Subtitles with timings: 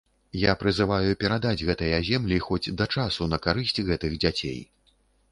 [0.43, 4.57] Я прызываю перадаць гэтыя землі, хоць да часу, на карысць гэтых дзяцей.